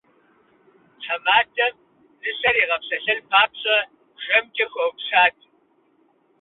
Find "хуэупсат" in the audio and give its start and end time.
4.71-5.35